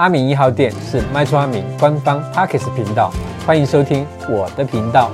[0.00, 3.12] 阿明一号店是麦厨阿明官方 Parks 频道，
[3.46, 5.10] 欢迎收听我的频道。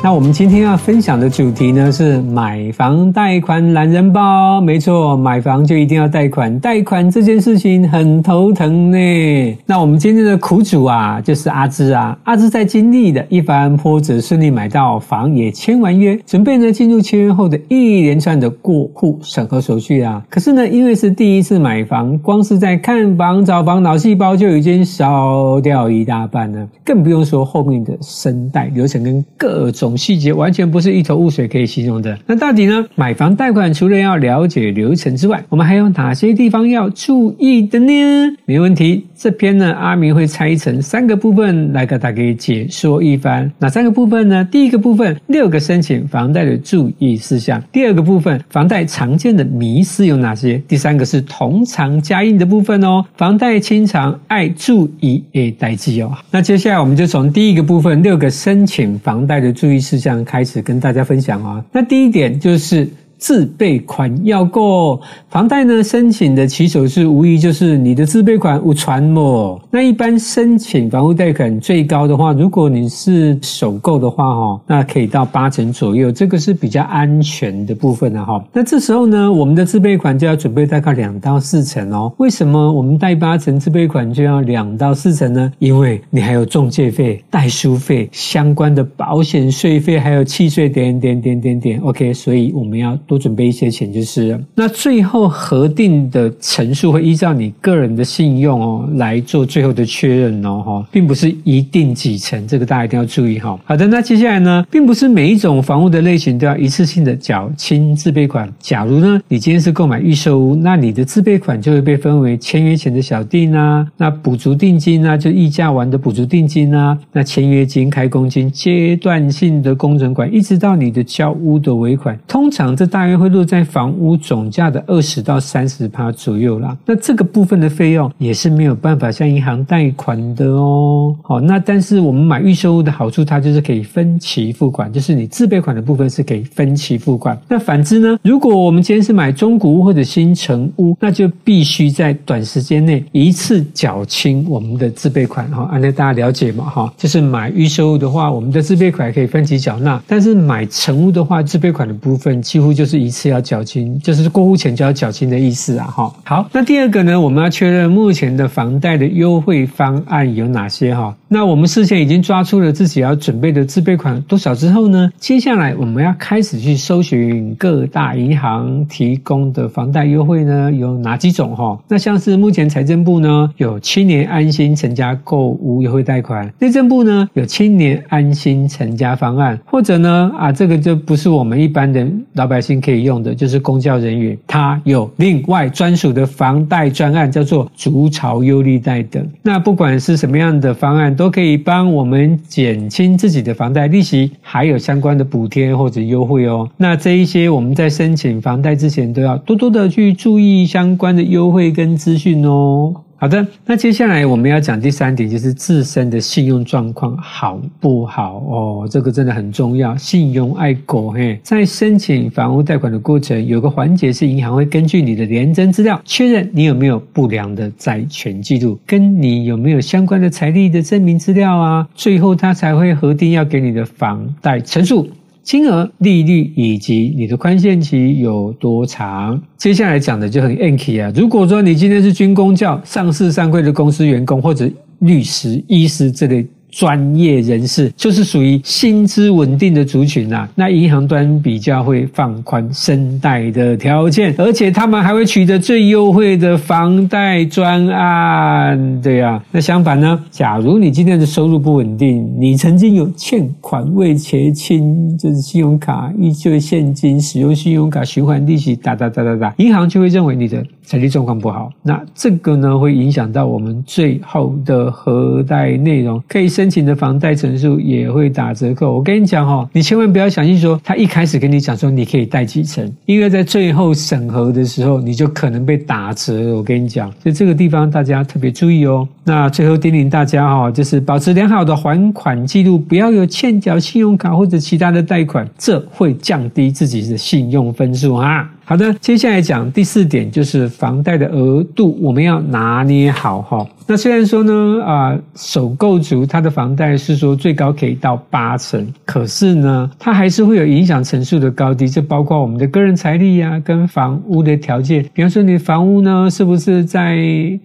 [0.00, 4.60] 那我们今天要分享的主题呢，是买房贷款懒人包。
[4.60, 9.58] 没错，买房就一定要贷款，贷款这件事情很头疼呢。
[9.66, 12.16] 那我们今天的苦主啊，就是阿芝啊。
[12.22, 20.24] 阿芝在经历的一番波折，顺利买到房，也签完约，准备呢进入签约后的一连串的过户审核手续啊。
[20.30, 29.87] 可是呢，因为是第一次买房，光是在看房找房脑细胞就已经烧掉一大半了，更不用说后面的申贷流程跟各种。
[29.96, 32.18] 细节完全不是一头雾水可以形容的。
[32.26, 32.84] 那到底呢？
[32.94, 38.36] 买房贷款除了要了解流程之外，我们还有哪些地方要注意的呢？
[38.44, 43.50] 没问题，这篇呢，阿明会拆成三个部分来给大家解说一番。
[43.58, 44.44] 哪三个部分呢？
[44.50, 50.60] 第一个部分，六个申请房贷的注意事项；第二个部分，房贷常见的迷思有哪些？
[50.66, 53.04] 第三个是同偿加印的部分哦。
[53.16, 56.12] 房贷清偿爱注意诶代志哦。
[56.30, 61.64] 那接下来我们就从第一个部分，六个申请房贷的注意事项开始跟大家分享啊。
[61.72, 62.88] 那第一点就是。
[63.18, 69.60] 自备款要够，房贷呢申请的起手是无疑就是你的自备款有传没。
[69.70, 78.42] 那一般申请房屋贷款最高的话，如果你是首购的话哈，那可以到八成左右，这个是比较安全的部分了哈。
[78.52, 82.12] 那这时候呢，我们的自备款就要准备大概两到四成哦。
[82.18, 85.52] 为什么我们贷八成自备款就要两到四成呢？
[85.58, 91.80] 因为你还有中介费、代书费、相关的保险税费，还有契税点点点点点。
[91.80, 92.96] OK，所以我们要。
[93.08, 94.40] 多准备一些钱就是了。
[94.54, 103.58] 那最后核定的层数会依照你个人的信用哦来做最后的确认哦哈，并不是一定几成，这个大家一定要注意哈。
[103.64, 108.52] 好的，那接下来呢，并不是每一种房屋的类型都要一次性的缴清自备款。
[108.58, 122.97] 假如呢，你今天是购买预售屋，那你的自备款就会被分为签约前的小定啊，那补足定金啊，就议价完的补足定金啊，那签约金、开工金、阶段性的工程款，一直到你的交屋的尾款，通常这大。
[122.98, 126.76] 大约会落在房屋总价的二十到三十趴左右啦。
[126.84, 131.14] 那这个部分的费用也是没有办法向银行贷款的哦。
[131.22, 137.40] 好，那但是我们买预售屋的好处，它就是可以分期付款，就是你自备款的部分是可以分期付款。
[137.46, 145.70] 那反之呢，如果我们今天是买中古屋或者新城屋，那就必须在短时间内一次缴清我们的自备款哈。
[145.78, 146.64] 那大家了解吗？
[146.64, 152.87] 哈，就是买预售屋的话，我们的自备款可以分期缴纳，但是买成屋的话，自备款的部分几乎就。
[152.88, 155.84] 是一次要缴清，就是过户前就要缴清的意思啊！
[155.84, 161.14] 哈，好，那第二个呢，我们要确认目前的房贷的优惠方案有哪些哈？
[161.28, 171.78] 那我们事先已经抓出了自己要准备的自备款多少之后呢，接下来我们要开始去搜寻各大银行提供的房贷优惠呢，有哪几种哈？
[171.88, 182.77] 那像是目前财政部呢有青年安心成家购屋优惠贷款，内政部呢有青年安心成家方案，或者呢啊这个就不是我们一般的老百姓。
[182.80, 189.26] 可以用的就是公教人员，他有另外专属的房贷专案，叫做筑巢优利贷等。
[189.42, 196.68] 那不管是什么样的方案，都可以帮我们减轻自己的房贷利息，还有相关的补贴或者优惠哦。
[196.76, 202.94] 那这一些我们在申请房贷之前，都要多多的去注意相关的优惠跟资讯哦。
[203.20, 211.36] 好的，那接下来我们要讲第三点，就是自身的信用状况好不好哦，这个真的很重要，信用爱国嘿。
[211.42, 225.08] 在申请房屋贷款的过程，有个环节是银行会根据你的廉征资料，确认你有没有不良的债权记录，跟你有没有相关的财力的证明资料啊，最后他才会核定要给你的房贷成数。
[225.48, 229.42] 金额、利率以及你的宽限期有多长？
[229.56, 231.10] 接下来讲的就很 anky 啊。
[231.16, 236.46] 如果说你今天是军工教、上市上柜的公司员工，或者律师、医师这类。
[236.70, 249.42] 专业人士就是属于薪资稳定的族群啊，那银行端比较会放宽申贷的条件，而且他们还会取得最优惠的房贷专案，对啊。
[249.50, 266.57] 那相反呢，假如你今天的收入不稳定，你曾经有欠款未结清，就是信用卡依旧现金，使用信用卡循环利息，哒哒哒哒哒，银行就会认为你的财力状况不好，那这个呢会影响到我们最后的核贷内容，可以。
[266.58, 268.92] 申请的房贷成数也会打折扣。
[268.92, 276.56] 我跟你讲哦，你千万不要相信说他一开始跟你讲说你可以贷几成，因为在最后审核的时候你就可能被打折。
[276.56, 279.06] 我跟你讲，所以这个地方大家特别注意哦。
[279.22, 288.50] 那最后叮咛大家哈，就是保持良好的还款记录，不要有欠缴信用卡或者其他的贷款，这会降低自己的信用分数啊。
[288.64, 293.64] 好的，接下来讲第四点，就是房贷的额度，我们要拿捏好哈。
[293.90, 305.02] 那虽然说呢，啊、首购族他的房贷是说最高可以到八成，可是呢，它还是会有影响层数的高低，这包括我们的个人财力啊，跟房屋的条件。
[305.14, 307.18] 比方说，你房屋呢，是不是在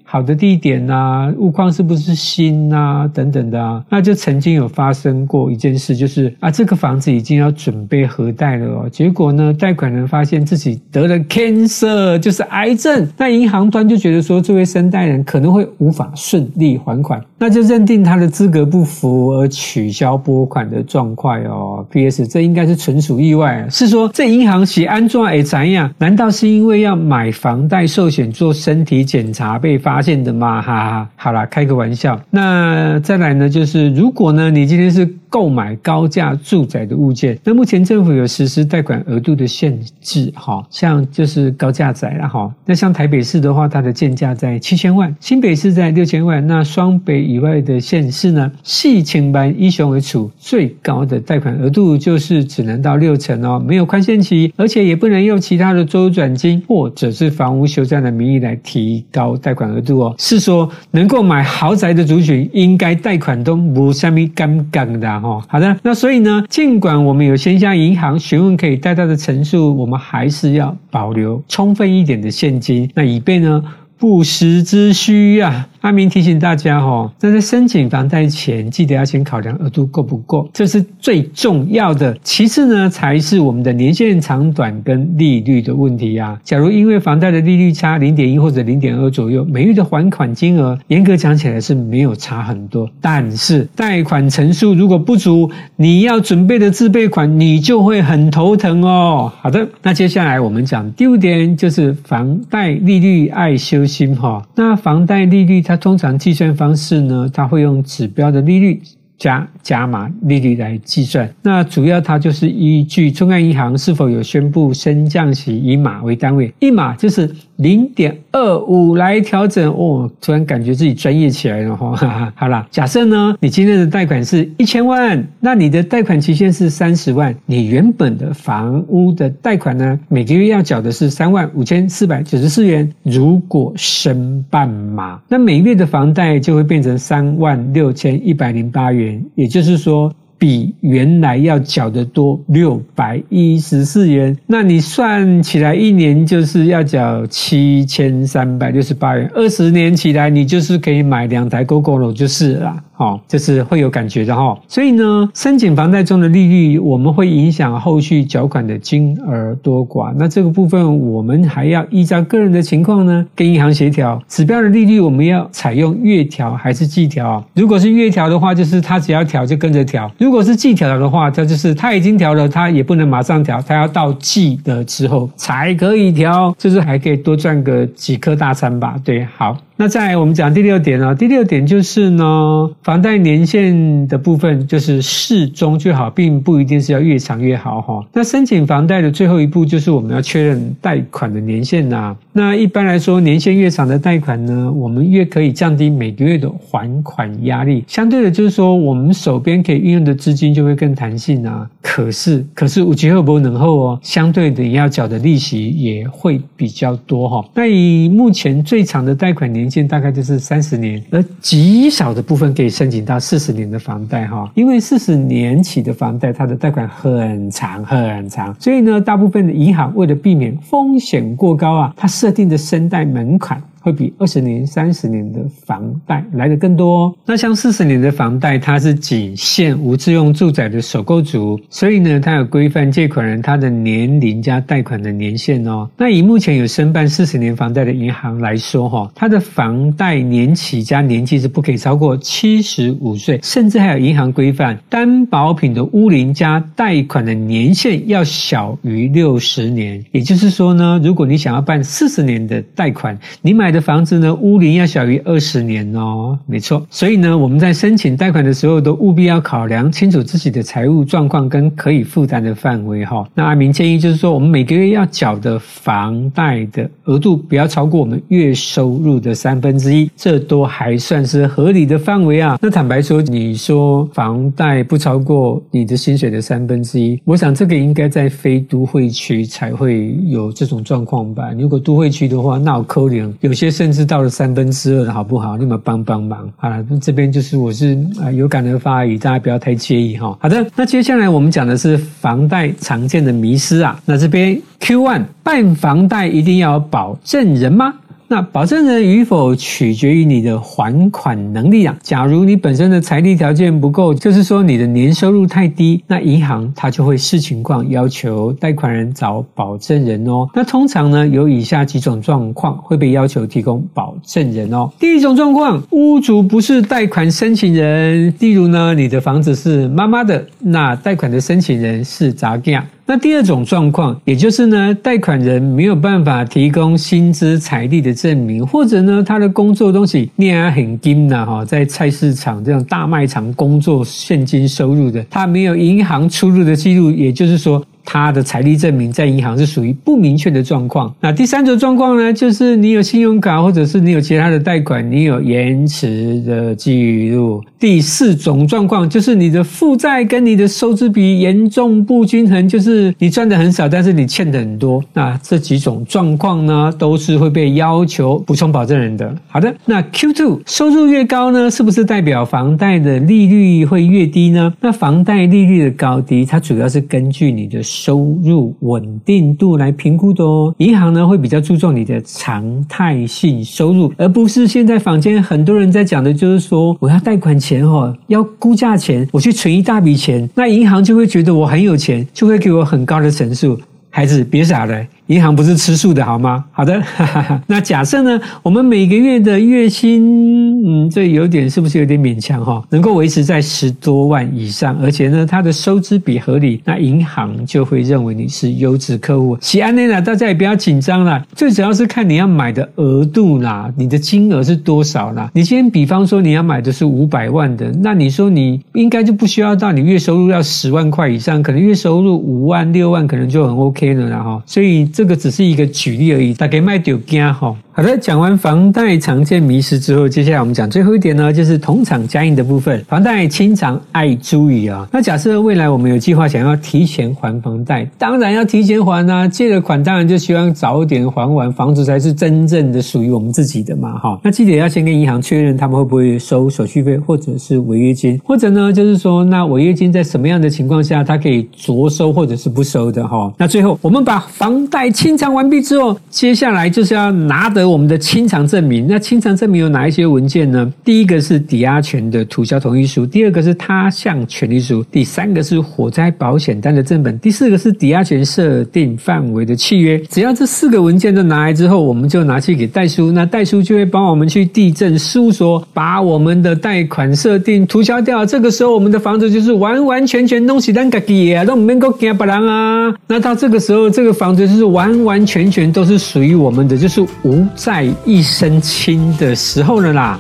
[0.05, 3.83] 好的地点啊，物况是不是新啊，等等的啊。
[3.89, 16.11] 那就曾经有发生过一件事，就是啊，这个房子已经要准备核贷了哦，结果呢，贷款人发现自己得了 cancer，就是癌症，那银行端就觉得说，这位申贷人可能会无法。
[16.15, 21.85] 顺利还款，那就认定他的资格不符而取消拨款的状况哦。
[21.91, 22.27] P.S.
[22.27, 25.93] 这应该是纯属意外，是说这银行是安怎会怎样？
[25.97, 30.61] 难道是因为要买房贷寿险做身体检查被发现的吗？
[30.61, 32.19] 哈哈，好啦，开个玩笑。
[32.29, 35.07] 那再来呢，就是如果呢，你今天是。
[35.33, 42.53] 购买高价住宅的物件，那目前政府有实施贷款额度的限制，哈，像就是高价宅了哈。
[42.67, 60.15] 那像台北市的话，它的建价在七千万，新北市在六千万，那双北以外的县市呢，四千万以上为主，最高的贷款额度就是只能到六成哦，没有宽限期，而且也不能用其他的周转金或者是房屋修缮的名义来提高贷款额度哦。
[60.19, 65.22] 是说能够买豪宅的族群，应该贷款都无虾米尴尬的。
[65.23, 73.63] 哦，好的，那所以呢，尽管我们有先向银行询问可以贷到的陈述，我们还是要保留充分一点的现金，那以备呢
[74.03, 75.69] 不时之需啊。
[75.79, 82.17] 阿明提醒大家哈，那在申请房贷前，记得要先考量额度够不够，这是最重要的。
[82.21, 86.37] 其次呢，才是我们的年限长短跟利率的问题啊。
[86.43, 99.31] 假如因为房贷的利率差零点一或者零点二左右，每月的还款金额严格讲起来是没有差很多，但是贷款成数如果不足，你要准备的自备款你就会很头疼哦。
[99.41, 104.41] 好的，那接下来我们讲第五点，就是房贷利率爱修心哈。
[104.55, 105.73] 那房贷利率它。
[105.73, 108.79] 它通常计算方式呢，它会用指标的利率
[109.17, 111.27] 加加码利率来计算。
[111.41, 117.27] 那主要它就是依据中央银行是否有宣布升降息，以码为单位，一码就是。
[117.57, 121.95] 零点二五来调整哦，突然感觉自己专业起来了哈。
[121.95, 132.91] 哈哈，好啦，假设呢，你今天的贷款是一千万，那你的贷款期限是三十万，你原本的房屋的贷款呢，每个月要缴的是三万五千四百九十四元。
[133.03, 140.13] 如果升半码，那每月的房贷就会变成三万六千一百零八元，也就是说。
[140.43, 152.83] 比原来要缴的多六百一十四元，那你算起来一年就是要缴七千三百六十八元，二十年起来你就是可以买两台 Gogoro 就是了。
[152.95, 160.13] 哦，就是会有感觉的哈，所以呢，申请房贷中的利率，我们会影响后续缴款的金额多寡。
[160.15, 164.21] 那这个部分，我们还要依照个人的情况呢，跟银行协调。
[164.27, 167.43] 指标的利率，我们要采用月调还是季调？
[167.55, 178.95] 如果是月调的话，就是他只要调就跟着调；如如果是季调的话，它就是它已经调了，它也不能马上调，它要到季的之后才可以调，就是还可以多赚个几颗大餐吧。
[179.05, 179.55] 对，好。
[179.83, 188.01] 那再，我们讲第六点啊，第六点就是呢，房贷年限的部分就是适中就好，并不一定是要越长越好哈。
[188.13, 192.15] 那申请房贷的最后一步就是我们要确认贷款的年限呐。
[192.31, 197.83] 那一般来说，年限越长的贷款呢，我们越可以降低每个月的还款压力。
[197.85, 201.69] 相对的，就是说我们手边可以运用的资金就会更弹性啊。
[201.81, 207.45] 可是，可是无极后不能后哦，相对的你要缴的利息也会比较多哈。
[207.53, 223.61] 那以目前最长的贷款，年限大概就是三十年，而极少的部分可以申请到四十年的房贷哈，因为四十年起的房贷，它的贷款很长很长，所以呢，大部分的银行为了避免风险过高啊，它设定的申贷门槛。
[223.83, 227.13] 会比二十年、三十年的房贷来得更多。
[227.25, 235.89] 那像四十年的房贷，它是仅限无自用住宅的首购族，所以呢，它有规范借款人他的年龄加贷款的年限哦。
[235.97, 250.01] 那以目前有申办四十年房贷的银行来说，哈，它的房贷年期加年纪是不可以超过七十五岁，甚至还有银行规范担保品的屋龄加贷款的年限要小于六十年。
[250.13, 256.85] 也就是说呢，如果你想要办四十年的贷款，你买的房子呢，屋龄要小于二十年哦，没错。
[256.89, 263.27] 所以呢，我们在申请贷款的时候，都务必要考量清楚自己的财务状况跟可以负担的范围哈。
[263.33, 272.59] 那阿明建议就是说，我们每个月要缴的房贷的额度不要超过我们月收入的三分之一，这都还算是合理的范围啊。
[272.61, 281.51] 那坦白说，你说房贷不超过你的薪水的三分之一，我想这个应该在非都会区才会有这种状况吧。
[281.57, 285.57] 如果都会区的话，那我可能有些甚至到了三分之二的好不好？
[285.57, 286.49] 你们帮帮忙。
[286.57, 290.37] 好了，这边就是我是啊有感而发而已，大家不要太介意哈。
[290.39, 293.99] 好的，那接下来我们讲的是房贷常见的迷失啊。
[294.05, 297.93] 那这边 Q one 办房贷一定要保证人吗？
[298.27, 301.95] 那保证人与否取决于你的还款能力啊。
[302.01, 310.47] 假如你本身的财力条件不够，就是说你的年收入太低，那银行它就会视情况要求贷款人找保证人哦。
[310.53, 314.89] 那通常呢，有以下几种状况会被要求提供保证人哦。
[314.99, 322.81] 第一种状况，屋主不是贷款申请人，例如呢，你的房子是妈妈的，那贷款的申请人是查囝。
[323.05, 337.83] 那第二种状况，也就是呢，贷款人没有办法提供薪资财力的证明，或者呢，他的工作东西你也很金呐哈，在菜市场这种大卖场工作现金收入的，他没有银行出入的记录，也就是说。
[338.05, 341.13] 他的财力证明在银行是属于不明确的状况。
[341.19, 347.63] 那第三种状况呢，就是你有信用卡，或者是你有其他的贷款，你有延迟的记录。
[347.79, 355.03] 第四种状况就是你的负债跟你的收支比严重不均衡，就是你赚的很少，但是你欠的很多。
[355.13, 359.33] 那这几种状况呢，都是会被要求补充保证人的。
[359.47, 364.73] 好的，那 Q2 收入越高呢，是不是代表房贷的利率会越低呢？
[364.81, 367.81] 那房贷利率的高低，它主要是根据你的。
[367.93, 383.79] 收入稳定度来评估的哦，银行呢会比较注重你的常态性收入，而不是现在坊间很多人在讲的，就是说我要贷款前哦，要估价钱，我去存一大笔钱，那银行就会觉得我很有钱，就会给我很高的成数。
[384.09, 385.05] 孩子别傻了。
[385.27, 386.65] 银行不是吃素的好吗？
[386.71, 387.59] 好的，哈哈哈。
[387.65, 390.72] 那假设呢，我们每个月的月薪，
[391.09, 392.83] 这有点是不是有点勉强哈？
[392.89, 399.57] 能够维持在十多万以上，而且呢，它的收支比合理，那银行就会认为你是优质客户。
[399.61, 405.49] 喜安内啦，大家也不要紧张啦，最主要是看你要买的额度啦，你的金额是多少啦？
[405.53, 414.63] 你今天比方说你要买的是五百万的，那你说你应该就不需要到你月收入要十万块以上，可能月收入五万六万可能就很 OK 了啦哈。
[414.65, 415.03] 所以。
[415.13, 417.75] 这个只是一个举例而已，大家卖丢惊哈。
[417.95, 422.99] 好的，讲完房贷常见迷失之后，接下来我们讲最后一点呢，就是同场加映的部分。
[423.07, 425.07] 房贷清偿爱注意啊！
[425.11, 429.47] 那假设未来我们有计划想要提前还房贷，当然要提前还啊。
[429.47, 434.17] 借了款当然就希望早点还完，房子才是真正的属于我们自己的嘛。
[434.17, 443.53] 哈，那记得要先跟银行确认他们会不会收手续费或者是违约金，或者呢就是说那违约金在什么样的情况下他可以酌收或者是不收的哈。
[443.55, 447.82] 那最后我们把房贷清偿完毕之后，接下来就是要拿的。
[447.85, 450.91] 我们的清偿证明，那清偿证明有哪一些文件呢？
[451.03, 460.17] 第一个是抵押权的涂销同意书，第二个是他项权利书，第三个是火灾保险单的正本，第四个是抵押权设定范围的契约。
[460.29, 468.45] 只要这四个文件都拿来之后，我们就拿去给代书，那代书就会帮我们去地震事务所把我们的贷款设定涂销掉。
[468.45, 473.13] 这个时候，我们的房子就是完完全全东西单个给啊，都没够给别人啊。
[473.27, 477.63] 那到这个时候，这个房子就是完完全全都是属于我们的，就是无。
[477.75, 480.39] 在一身轻的时候了啦。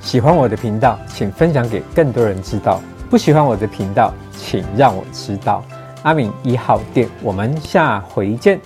[0.00, 5.64] 喜欢我的频道，请分享给更多人知道；不喜欢我的频道，请让我知道。
[6.02, 8.60] 阿敏一号店，我们下回见。